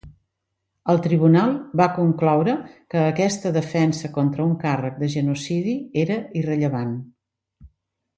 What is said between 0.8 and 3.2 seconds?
El tribunal va concloure que